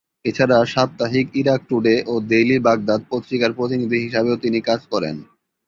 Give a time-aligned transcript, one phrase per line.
[0.25, 5.15] এছাড়া সাপ্তাহিক Iraq today ও ডেইলি বাগদাদ পত্রিকার প্রতিনিধি হিসাবেও তিনি কাজ করেন।